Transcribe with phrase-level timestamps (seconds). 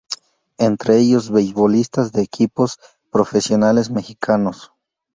[0.57, 2.79] Entre ellos beisbolistas de equipos
[3.11, 4.71] profesionales mexicanos.